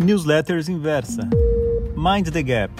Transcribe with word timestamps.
Newsletters 0.00 0.68
Inversa. 0.68 1.28
Mind 1.96 2.30
the 2.30 2.40
Gap. 2.40 2.72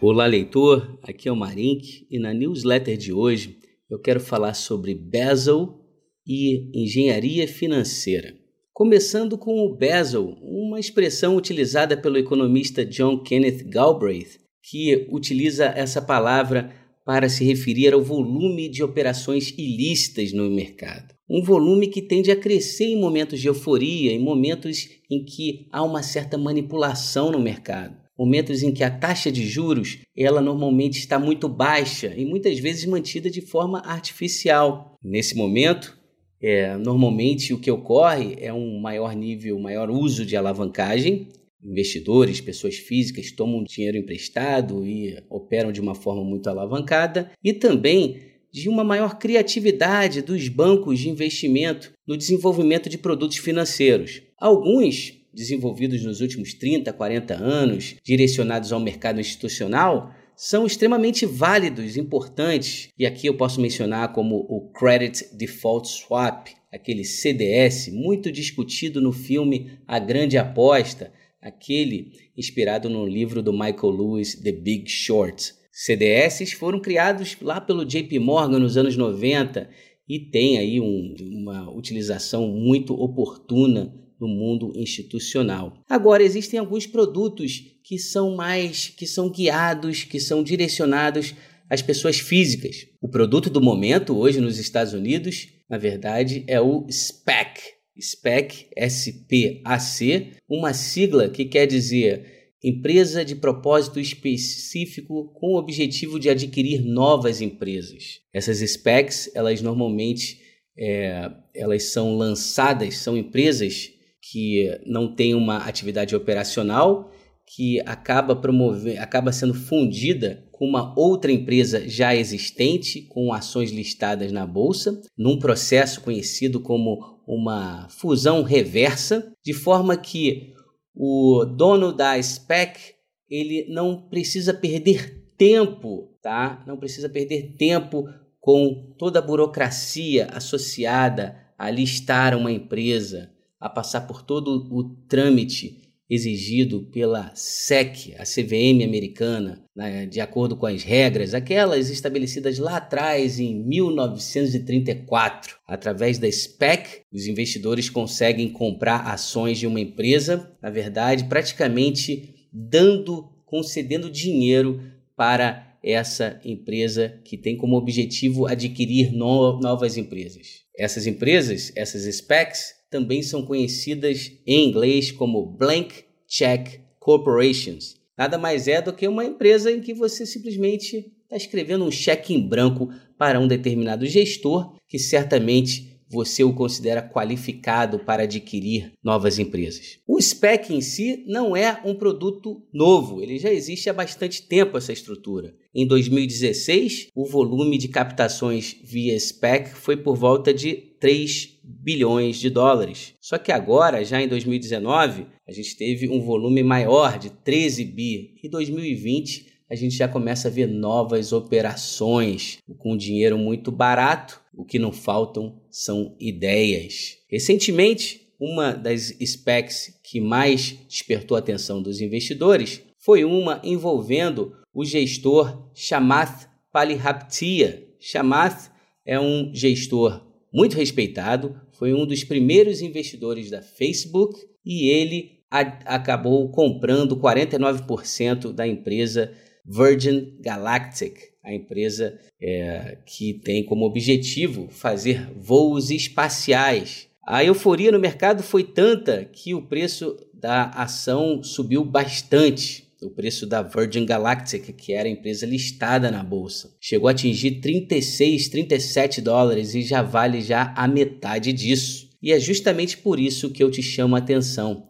Olá, 0.00 0.26
leitor. 0.26 0.98
Aqui 1.04 1.28
é 1.28 1.32
o 1.32 1.36
Marink 1.36 2.04
e 2.10 2.18
na 2.18 2.34
newsletter 2.34 2.96
de 2.96 3.12
hoje 3.12 3.58
eu 3.88 4.00
quero 4.00 4.18
falar 4.18 4.54
sobre 4.54 4.96
Basel 4.96 5.78
e 6.26 6.72
engenharia 6.74 7.46
financeira. 7.46 8.34
Começando 8.72 9.38
com 9.38 9.64
o 9.64 9.72
Basel, 9.72 10.36
uma 10.42 10.80
expressão 10.80 11.36
utilizada 11.36 11.96
pelo 11.96 12.18
economista 12.18 12.84
John 12.84 13.22
Kenneth 13.22 13.62
Galbraith, 13.68 14.40
que 14.60 15.06
utiliza 15.08 15.66
essa 15.66 16.02
palavra 16.02 16.72
para 17.04 17.28
se 17.28 17.44
referir 17.44 17.92
ao 17.92 18.02
volume 18.02 18.68
de 18.68 18.82
operações 18.82 19.52
ilícitas 19.56 20.32
no 20.32 20.50
mercado. 20.50 21.14
Um 21.28 21.42
volume 21.42 21.88
que 21.88 22.02
tende 22.02 22.30
a 22.30 22.36
crescer 22.36 22.86
em 22.86 23.00
momentos 23.00 23.40
de 23.40 23.48
euforia, 23.48 24.12
em 24.12 24.18
momentos 24.18 24.88
em 25.10 25.24
que 25.24 25.66
há 25.72 25.82
uma 25.82 26.02
certa 26.02 26.38
manipulação 26.38 27.30
no 27.30 27.38
mercado. 27.38 27.96
Momentos 28.16 28.62
em 28.62 28.72
que 28.72 28.84
a 28.84 28.90
taxa 28.90 29.30
de 29.32 29.44
juros, 29.46 29.98
ela 30.16 30.40
normalmente 30.40 30.98
está 30.98 31.18
muito 31.18 31.48
baixa 31.48 32.14
e 32.16 32.24
muitas 32.24 32.58
vezes 32.58 32.84
mantida 32.86 33.28
de 33.28 33.40
forma 33.40 33.80
artificial. 33.80 34.96
Nesse 35.02 35.36
momento, 35.36 35.98
é, 36.40 36.76
normalmente 36.76 37.52
o 37.52 37.58
que 37.58 37.70
ocorre 37.70 38.36
é 38.38 38.52
um 38.52 38.78
maior 38.78 39.16
nível, 39.16 39.58
maior 39.58 39.90
uso 39.90 40.24
de 40.24 40.36
alavancagem, 40.36 41.28
investidores, 41.64 42.40
pessoas 42.40 42.76
físicas 42.76 43.32
tomam 43.32 43.64
dinheiro 43.64 43.96
emprestado 43.96 44.86
e 44.86 45.18
operam 45.30 45.72
de 45.72 45.80
uma 45.80 45.94
forma 45.94 46.22
muito 46.22 46.48
alavancada, 46.48 47.30
e 47.42 47.52
também 47.52 48.20
de 48.52 48.68
uma 48.68 48.84
maior 48.84 49.18
criatividade 49.18 50.22
dos 50.22 50.48
bancos 50.48 51.00
de 51.00 51.08
investimento 51.08 51.92
no 52.06 52.16
desenvolvimento 52.16 52.88
de 52.88 52.98
produtos 52.98 53.38
financeiros. 53.38 54.22
Alguns 54.38 55.14
desenvolvidos 55.32 56.04
nos 56.04 56.20
últimos 56.20 56.54
30, 56.54 56.92
40 56.92 57.34
anos, 57.34 57.96
direcionados 58.04 58.72
ao 58.72 58.78
mercado 58.78 59.20
institucional, 59.20 60.14
são 60.36 60.66
extremamente 60.66 61.26
válidos, 61.26 61.96
importantes, 61.96 62.88
e 62.98 63.06
aqui 63.06 63.26
eu 63.26 63.36
posso 63.36 63.60
mencionar 63.60 64.12
como 64.12 64.46
o 64.48 64.68
Credit 64.72 65.34
Default 65.36 65.88
Swap, 65.88 66.48
aquele 66.72 67.04
CDS 67.04 67.88
muito 67.92 68.32
discutido 68.32 69.00
no 69.00 69.12
filme 69.12 69.78
A 69.86 69.98
Grande 69.98 70.36
Aposta, 70.36 71.12
aquele 71.44 72.12
inspirado 72.36 72.88
no 72.88 73.06
livro 73.06 73.42
do 73.42 73.52
Michael 73.52 73.90
Lewis, 73.90 74.34
The 74.34 74.50
Big 74.50 74.90
Short. 74.90 75.52
CDS 75.70 76.52
foram 76.52 76.80
criados 76.80 77.36
lá 77.42 77.60
pelo 77.60 77.84
JP 77.84 78.18
Morgan 78.18 78.60
nos 78.60 78.76
anos 78.76 78.96
90 78.96 79.68
e 80.08 80.18
tem 80.18 80.56
aí 80.56 80.80
um, 80.80 81.14
uma 81.20 81.70
utilização 81.70 82.48
muito 82.48 82.94
oportuna 82.94 83.94
no 84.18 84.28
mundo 84.28 84.72
institucional. 84.76 85.82
Agora 85.88 86.22
existem 86.22 86.58
alguns 86.58 86.86
produtos 86.86 87.62
que 87.82 87.98
são 87.98 88.34
mais 88.34 88.88
que 88.88 89.06
são 89.06 89.30
guiados, 89.30 90.04
que 90.04 90.20
são 90.20 90.42
direcionados 90.42 91.34
às 91.68 91.82
pessoas 91.82 92.18
físicas. 92.18 92.86
O 93.02 93.08
produto 93.08 93.50
do 93.50 93.60
momento 93.60 94.16
hoje 94.16 94.40
nos 94.40 94.58
Estados 94.58 94.94
Unidos, 94.94 95.48
na 95.68 95.76
verdade, 95.76 96.44
é 96.46 96.60
o 96.60 96.86
SPAC, 96.88 97.60
SPAC, 97.98 98.66
S-P-A-C, 98.76 100.32
uma 100.48 100.72
sigla 100.72 101.28
que 101.28 101.44
quer 101.44 101.66
dizer 101.66 102.34
empresa 102.62 103.24
de 103.24 103.36
propósito 103.36 104.00
específico 104.00 105.32
com 105.34 105.54
o 105.54 105.58
objetivo 105.58 106.18
de 106.18 106.30
adquirir 106.30 106.82
novas 106.82 107.40
empresas. 107.40 108.20
Essas 108.32 108.58
SPACs, 108.58 109.30
elas 109.34 109.60
normalmente 109.60 110.40
é, 110.76 111.30
elas 111.54 111.84
são 111.84 112.16
lançadas, 112.16 112.96
são 112.96 113.16
empresas 113.16 113.90
que 114.30 114.80
não 114.86 115.14
têm 115.14 115.34
uma 115.34 115.58
atividade 115.58 116.16
operacional, 116.16 117.12
que 117.54 117.80
acaba 117.80 118.34
promover, 118.34 118.98
acaba 118.98 119.30
sendo 119.30 119.54
fundida 119.54 120.43
com 120.56 120.66
uma 120.66 120.94
outra 120.96 121.32
empresa 121.32 121.88
já 121.88 122.14
existente, 122.14 123.02
com 123.02 123.32
ações 123.32 123.72
listadas 123.72 124.30
na 124.30 124.46
bolsa, 124.46 125.00
num 125.18 125.38
processo 125.38 126.00
conhecido 126.00 126.60
como 126.60 127.20
uma 127.26 127.88
fusão 127.88 128.42
reversa, 128.42 129.32
de 129.44 129.52
forma 129.52 129.96
que 129.96 130.52
o 130.94 131.44
dono 131.44 131.92
da 131.92 132.22
SPEC 132.22 132.94
ele 133.28 133.66
não 133.68 134.08
precisa 134.08 134.54
perder 134.54 135.24
tempo, 135.36 136.16
tá? 136.22 136.62
Não 136.66 136.76
precisa 136.76 137.08
perder 137.08 137.56
tempo 137.56 138.08
com 138.38 138.94
toda 138.96 139.18
a 139.18 139.22
burocracia 139.22 140.28
associada 140.32 141.36
a 141.58 141.68
listar 141.68 142.36
uma 142.36 142.52
empresa, 142.52 143.28
a 143.58 143.68
passar 143.68 144.02
por 144.02 144.22
todo 144.22 144.68
o 144.70 144.84
trâmite 145.08 145.83
exigido 146.14 146.88
pela 146.92 147.32
SEC, 147.34 148.14
a 148.18 148.24
CVM 148.24 148.84
americana, 148.84 149.64
né, 149.74 150.06
de 150.06 150.20
acordo 150.20 150.56
com 150.56 150.66
as 150.66 150.82
regras, 150.82 151.34
aquelas 151.34 151.90
estabelecidas 151.90 152.58
lá 152.58 152.76
atrás 152.76 153.38
em 153.40 153.54
1934. 153.66 155.56
Através 155.66 156.18
da 156.18 156.30
SPEC, 156.30 157.02
os 157.12 157.26
investidores 157.26 157.90
conseguem 157.90 158.48
comprar 158.48 159.00
ações 159.00 159.58
de 159.58 159.66
uma 159.66 159.80
empresa, 159.80 160.56
na 160.62 160.70
verdade, 160.70 161.24
praticamente 161.24 162.34
dando, 162.52 163.30
concedendo 163.44 164.10
dinheiro 164.10 164.80
para 165.16 165.76
essa 165.82 166.40
empresa 166.44 167.20
que 167.24 167.36
tem 167.36 167.56
como 167.56 167.76
objetivo 167.76 168.46
adquirir 168.46 169.12
no 169.12 169.60
novas 169.60 169.98
empresas. 169.98 170.64
Essas 170.76 171.06
empresas, 171.06 171.72
essas 171.76 172.02
SPECs, 172.16 172.74
também 172.94 173.22
são 173.22 173.44
conhecidas 173.44 174.30
em 174.46 174.68
inglês 174.68 175.10
como 175.10 175.44
Blank 175.44 176.04
Check 176.28 176.78
Corporations. 177.00 177.96
Nada 178.16 178.38
mais 178.38 178.68
é 178.68 178.80
do 178.80 178.92
que 178.92 179.08
uma 179.08 179.24
empresa 179.24 179.68
em 179.72 179.80
que 179.80 179.92
você 179.92 180.24
simplesmente 180.24 181.12
está 181.24 181.36
escrevendo 181.36 181.84
um 181.84 181.90
cheque 181.90 182.32
em 182.32 182.40
branco 182.40 182.88
para 183.18 183.40
um 183.40 183.48
determinado 183.48 184.06
gestor 184.06 184.76
que 184.86 184.96
certamente 184.96 185.93
você 186.14 186.44
o 186.44 186.54
considera 186.54 187.02
qualificado 187.02 187.98
para 187.98 188.22
adquirir 188.22 188.92
novas 189.02 189.38
empresas. 189.38 189.98
O 190.06 190.20
SPEC 190.20 190.72
em 190.72 190.80
si 190.80 191.24
não 191.26 191.56
é 191.56 191.80
um 191.84 191.94
produto 191.94 192.62
novo, 192.72 193.20
ele 193.20 193.38
já 193.38 193.52
existe 193.52 193.90
há 193.90 193.92
bastante 193.92 194.42
tempo 194.42 194.78
essa 194.78 194.92
estrutura. 194.92 195.54
Em 195.74 195.86
2016, 195.86 197.08
o 197.16 197.26
volume 197.26 197.76
de 197.76 197.88
captações 197.88 198.76
via 198.84 199.18
SPEC 199.18 199.70
foi 199.70 199.96
por 199.96 200.16
volta 200.16 200.54
de 200.54 200.74
3 201.00 201.58
bilhões 201.64 202.36
de 202.36 202.48
dólares. 202.48 203.14
Só 203.20 203.38
que 203.38 203.50
agora, 203.50 204.04
já 204.04 204.22
em 204.22 204.28
2019, 204.28 205.26
a 205.48 205.52
gente 205.52 205.76
teve 205.76 206.08
um 206.08 206.20
volume 206.20 206.62
maior 206.62 207.18
de 207.18 207.30
13 207.30 207.84
bi. 207.84 208.34
E 208.40 208.48
2020 208.48 209.54
a 209.68 209.74
gente 209.74 209.96
já 209.96 210.06
começa 210.06 210.46
a 210.48 210.50
ver 210.50 210.68
novas 210.68 211.32
operações 211.32 212.58
com 212.78 212.96
dinheiro 212.96 213.36
muito 213.36 213.72
barato. 213.72 214.40
O 214.56 214.64
que 214.64 214.78
não 214.78 214.92
faltam 214.92 215.60
são 215.70 216.16
ideias. 216.18 217.18
Recentemente, 217.28 218.28
uma 218.38 218.72
das 218.72 219.14
specs 219.24 219.98
que 220.02 220.20
mais 220.20 220.76
despertou 220.88 221.36
a 221.36 221.40
atenção 221.40 221.82
dos 221.82 222.00
investidores 222.00 222.82
foi 222.98 223.24
uma 223.24 223.60
envolvendo 223.62 224.52
o 224.72 224.84
gestor 224.84 225.70
Shamath 225.74 226.48
Palihapitiya. 226.72 227.86
Shamath 228.00 228.70
é 229.06 229.18
um 229.20 229.54
gestor 229.54 230.24
muito 230.52 230.76
respeitado, 230.76 231.60
foi 231.72 231.92
um 231.92 232.06
dos 232.06 232.24
primeiros 232.24 232.80
investidores 232.80 233.50
da 233.50 233.60
Facebook 233.60 234.38
e 234.64 234.88
ele 234.88 235.34
acabou 235.50 236.48
comprando 236.50 237.16
49% 237.16 238.52
da 238.52 238.66
empresa 238.66 239.32
Virgin 239.64 240.36
Galactic, 240.40 241.34
a 241.42 241.52
empresa 241.52 242.18
é, 242.40 242.98
que 243.06 243.34
tem 243.34 243.64
como 243.64 243.84
objetivo 243.84 244.68
fazer 244.70 245.30
voos 245.36 245.90
espaciais. 245.90 247.08
A 247.26 247.42
euforia 247.42 247.90
no 247.90 247.98
mercado 247.98 248.42
foi 248.42 248.64
tanta 248.64 249.24
que 249.24 249.54
o 249.54 249.62
preço 249.62 250.16
da 250.32 250.64
ação 250.70 251.42
subiu 251.42 251.84
bastante. 251.84 252.84
O 253.02 253.10
preço 253.10 253.46
da 253.46 253.62
Virgin 253.62 254.06
Galactic, 254.06 254.74
que 254.76 254.92
era 254.92 255.06
a 255.06 255.12
empresa 255.12 255.44
listada 255.44 256.10
na 256.10 256.22
bolsa, 256.22 256.74
chegou 256.80 257.08
a 257.08 257.10
atingir 257.10 257.60
36, 257.60 258.48
37 258.48 259.20
dólares 259.20 259.74
e 259.74 259.82
já 259.82 260.02
vale 260.02 260.40
já 260.40 260.72
a 260.74 260.88
metade 260.88 261.52
disso. 261.52 262.08
E 262.22 262.32
é 262.32 262.40
justamente 262.40 262.96
por 262.96 263.20
isso 263.20 263.50
que 263.50 263.62
eu 263.62 263.70
te 263.70 263.82
chamo 263.82 264.16
a 264.16 264.18
atenção. 264.18 264.88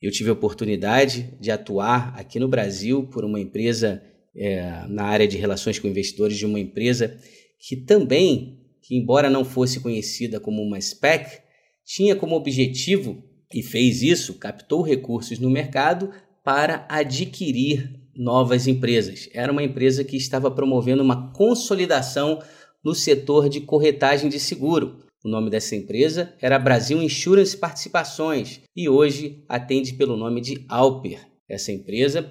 Eu 0.00 0.10
tive 0.10 0.30
a 0.30 0.32
oportunidade 0.32 1.34
de 1.38 1.50
atuar 1.50 2.14
aqui 2.16 2.38
no 2.38 2.48
Brasil 2.48 3.04
por 3.04 3.24
uma 3.24 3.38
empresa 3.38 4.02
é, 4.34 4.86
na 4.88 5.04
área 5.04 5.28
de 5.28 5.36
relações 5.36 5.78
com 5.78 5.88
investidores 5.88 6.38
de 6.38 6.46
uma 6.46 6.58
empresa 6.58 7.18
que 7.58 7.76
também, 7.76 8.58
que 8.80 8.96
embora 8.96 9.28
não 9.28 9.44
fosse 9.44 9.80
conhecida 9.80 10.40
como 10.40 10.62
uma 10.62 10.80
SPEC, 10.80 11.42
tinha 11.84 12.16
como 12.16 12.34
objetivo 12.34 13.22
e 13.52 13.62
fez 13.62 14.00
isso, 14.02 14.34
captou 14.34 14.80
recursos 14.80 15.38
no 15.38 15.50
mercado 15.50 16.10
para 16.42 16.86
adquirir 16.88 18.00
novas 18.16 18.66
empresas. 18.66 19.28
Era 19.34 19.52
uma 19.52 19.62
empresa 19.62 20.04
que 20.04 20.16
estava 20.16 20.50
promovendo 20.50 21.02
uma 21.02 21.32
consolidação 21.32 22.40
no 22.82 22.94
setor 22.94 23.48
de 23.48 23.60
corretagem 23.60 24.30
de 24.30 24.40
seguro. 24.40 25.04
O 25.24 25.28
nome 25.28 25.50
dessa 25.50 25.76
empresa 25.76 26.34
era 26.40 26.58
Brasil 26.58 27.02
Insurance 27.02 27.56
Participações 27.56 28.60
e 28.74 28.88
hoje 28.88 29.44
atende 29.48 29.94
pelo 29.94 30.16
nome 30.16 30.40
de 30.40 30.64
Alper. 30.68 31.26
Essa 31.48 31.72
empresa 31.72 32.30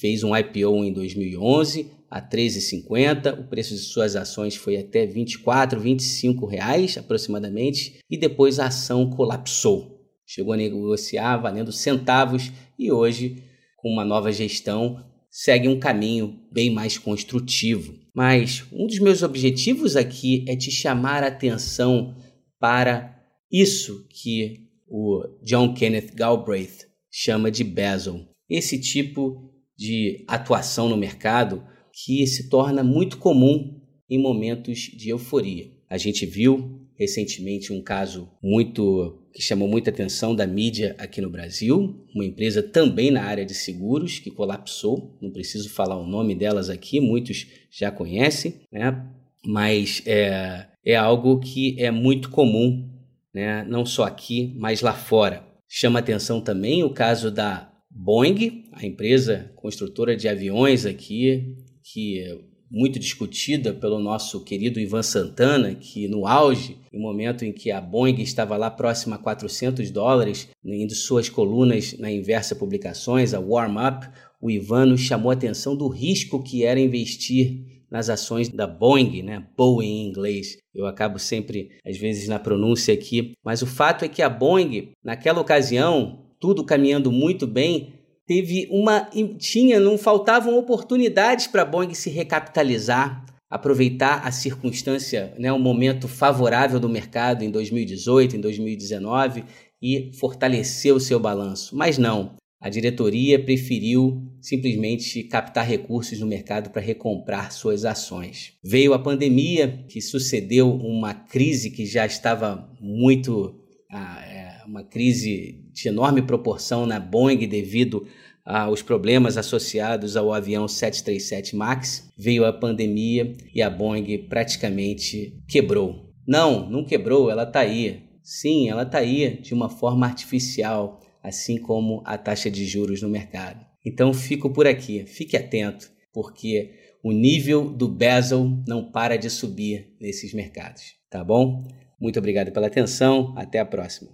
fez 0.00 0.22
um 0.22 0.36
IPO 0.36 0.84
em 0.84 0.92
2011 0.92 1.90
a 2.10 2.22
13,50, 2.22 3.40
o 3.40 3.44
preço 3.44 3.74
de 3.74 3.80
suas 3.80 4.14
ações 4.14 4.54
foi 4.54 4.76
até 4.76 5.04
24, 5.04 5.78
25 5.80 6.46
reais 6.46 6.96
aproximadamente 6.96 7.98
e 8.08 8.16
depois 8.16 8.58
a 8.58 8.66
ação 8.66 9.10
colapsou. 9.10 9.96
Chegou 10.24 10.52
a 10.52 10.56
negociar 10.56 11.36
valendo 11.36 11.72
centavos 11.72 12.50
e 12.78 12.90
hoje, 12.90 13.42
com 13.76 13.88
uma 13.90 14.04
nova 14.04 14.32
gestão, 14.32 15.04
segue 15.38 15.68
um 15.68 15.78
caminho 15.78 16.40
bem 16.50 16.70
mais 16.70 16.96
construtivo. 16.96 17.94
Mas 18.14 18.64
um 18.72 18.86
dos 18.86 18.98
meus 18.98 19.22
objetivos 19.22 19.94
aqui 19.94 20.42
é 20.48 20.56
te 20.56 20.70
chamar 20.70 21.22
a 21.22 21.26
atenção 21.26 22.16
para 22.58 23.22
isso 23.52 24.08
que 24.08 24.66
o 24.88 25.22
John 25.44 25.74
Kenneth 25.74 26.14
Galbraith 26.14 26.86
chama 27.10 27.50
de 27.50 27.62
bezel. 27.62 28.26
Esse 28.48 28.80
tipo 28.80 29.52
de 29.76 30.24
atuação 30.26 30.88
no 30.88 30.96
mercado 30.96 31.62
que 31.92 32.26
se 32.26 32.48
torna 32.48 32.82
muito 32.82 33.18
comum 33.18 33.78
em 34.08 34.18
momentos 34.18 34.78
de 34.78 35.10
euforia. 35.10 35.70
A 35.90 35.98
gente 35.98 36.24
viu 36.24 36.75
recentemente 36.98 37.72
um 37.72 37.82
caso 37.82 38.28
muito 38.42 39.22
que 39.32 39.42
chamou 39.42 39.68
muita 39.68 39.90
atenção 39.90 40.34
da 40.34 40.46
mídia 40.46 40.96
aqui 40.98 41.20
no 41.20 41.28
Brasil, 41.28 42.06
uma 42.14 42.24
empresa 42.24 42.62
também 42.62 43.10
na 43.10 43.22
área 43.22 43.44
de 43.44 43.52
seguros 43.52 44.18
que 44.18 44.30
colapsou. 44.30 45.14
Não 45.20 45.30
preciso 45.30 45.68
falar 45.68 45.98
o 45.98 46.06
nome 46.06 46.34
delas 46.34 46.70
aqui, 46.70 47.00
muitos 47.00 47.46
já 47.70 47.90
conhecem, 47.90 48.62
né? 48.72 49.06
Mas 49.44 50.02
é, 50.06 50.66
é 50.82 50.96
algo 50.96 51.38
que 51.38 51.76
é 51.78 51.90
muito 51.90 52.30
comum, 52.30 52.88
né? 53.34 53.62
Não 53.68 53.84
só 53.84 54.04
aqui, 54.04 54.54
mas 54.56 54.80
lá 54.80 54.94
fora. 54.94 55.46
Chama 55.68 55.98
atenção 55.98 56.40
também 56.40 56.82
o 56.82 56.90
caso 56.90 57.30
da 57.30 57.70
Boeing, 57.90 58.64
a 58.72 58.86
empresa 58.86 59.52
construtora 59.54 60.16
de 60.16 60.28
aviões 60.28 60.86
aqui, 60.86 61.56
que 61.82 62.24
muito 62.70 62.98
discutida 62.98 63.72
pelo 63.72 63.98
nosso 63.98 64.42
querido 64.42 64.80
Ivan 64.80 65.02
Santana, 65.02 65.74
que 65.74 66.08
no 66.08 66.26
auge, 66.26 66.78
no 66.92 67.00
momento 67.00 67.44
em 67.44 67.52
que 67.52 67.70
a 67.70 67.80
Boeing 67.80 68.20
estava 68.20 68.56
lá 68.56 68.70
próxima 68.70 69.16
a 69.16 69.18
400 69.18 69.90
dólares, 69.90 70.48
em 70.64 70.88
suas 70.88 71.28
colunas 71.28 71.96
na 71.98 72.10
Inversa 72.10 72.54
Publicações, 72.54 73.34
a 73.34 73.40
Warm 73.40 73.76
Up, 73.76 74.08
o 74.40 74.50
Ivan 74.50 74.86
nos 74.86 75.00
chamou 75.00 75.30
a 75.30 75.34
atenção 75.34 75.76
do 75.76 75.88
risco 75.88 76.42
que 76.42 76.64
era 76.64 76.78
investir 76.78 77.76
nas 77.90 78.10
ações 78.10 78.48
da 78.48 78.66
Boeing, 78.66 79.22
né? 79.22 79.46
Boeing 79.56 80.02
em 80.02 80.08
inglês. 80.08 80.58
Eu 80.74 80.86
acabo 80.86 81.18
sempre, 81.18 81.70
às 81.84 81.96
vezes, 81.96 82.28
na 82.28 82.38
pronúncia 82.38 82.92
aqui. 82.92 83.32
Mas 83.44 83.62
o 83.62 83.66
fato 83.66 84.04
é 84.04 84.08
que 84.08 84.22
a 84.22 84.28
Boeing, 84.28 84.90
naquela 85.02 85.40
ocasião, 85.40 86.26
tudo 86.38 86.64
caminhando 86.64 87.10
muito 87.10 87.46
bem, 87.46 87.94
teve 88.26 88.68
uma 88.70 89.08
tinha 89.38 89.78
não 89.78 89.96
faltavam 89.96 90.58
oportunidades 90.58 91.46
para 91.46 91.62
a 91.62 91.64
Boeing 91.64 91.94
se 91.94 92.10
recapitalizar, 92.10 93.24
aproveitar 93.48 94.26
a 94.26 94.32
circunstância, 94.32 95.32
né, 95.38 95.52
o 95.52 95.58
momento 95.58 96.08
favorável 96.08 96.80
do 96.80 96.88
mercado 96.88 97.44
em 97.44 97.50
2018, 97.50 98.36
em 98.36 98.40
2019 98.40 99.44
e 99.80 100.10
fortalecer 100.14 100.92
o 100.92 101.00
seu 101.00 101.20
balanço. 101.20 101.76
Mas 101.76 101.96
não, 101.96 102.34
a 102.60 102.68
diretoria 102.68 103.38
preferiu 103.38 104.22
simplesmente 104.40 105.22
captar 105.24 105.66
recursos 105.66 106.18
no 106.18 106.26
mercado 106.26 106.70
para 106.70 106.82
recomprar 106.82 107.52
suas 107.52 107.84
ações. 107.84 108.54
Veio 108.64 108.94
a 108.94 108.98
pandemia, 108.98 109.84
que 109.88 110.00
sucedeu 110.00 110.72
uma 110.72 111.14
crise 111.14 111.70
que 111.70 111.86
já 111.86 112.06
estava 112.06 112.68
muito 112.80 113.60
ah, 113.90 114.20
é, 114.26 114.64
uma 114.66 114.82
crise 114.82 115.65
de 115.82 115.88
enorme 115.88 116.22
proporção 116.22 116.86
na 116.86 116.98
Boeing 116.98 117.46
devido 117.46 118.06
aos 118.44 118.80
problemas 118.80 119.36
associados 119.36 120.16
ao 120.16 120.32
avião 120.32 120.66
737 120.66 121.54
MAX. 121.54 122.10
Veio 122.16 122.46
a 122.46 122.52
pandemia 122.52 123.36
e 123.54 123.60
a 123.60 123.68
Boeing 123.68 124.26
praticamente 124.28 125.38
quebrou. 125.46 126.12
Não, 126.26 126.68
não 126.70 126.84
quebrou, 126.84 127.30
ela 127.30 127.42
está 127.42 127.60
aí. 127.60 128.04
Sim, 128.22 128.68
ela 128.68 128.82
está 128.82 128.98
aí 128.98 129.38
de 129.40 129.52
uma 129.52 129.68
forma 129.68 130.06
artificial, 130.06 131.00
assim 131.22 131.58
como 131.58 132.02
a 132.04 132.16
taxa 132.16 132.50
de 132.50 132.64
juros 132.64 133.02
no 133.02 133.08
mercado. 133.08 133.64
Então 133.84 134.12
fico 134.14 134.50
por 134.50 134.66
aqui, 134.66 135.04
fique 135.06 135.36
atento, 135.36 135.90
porque 136.12 136.72
o 137.02 137.12
nível 137.12 137.70
do 137.70 137.86
Basel 137.86 138.50
não 138.66 138.90
para 138.90 139.16
de 139.16 139.30
subir 139.30 139.94
nesses 140.00 140.32
mercados, 140.32 140.94
tá 141.08 141.22
bom? 141.22 141.64
Muito 142.00 142.18
obrigado 142.18 142.50
pela 142.50 142.66
atenção, 142.66 143.32
até 143.36 143.58
a 143.60 143.64
próxima. 143.64 144.10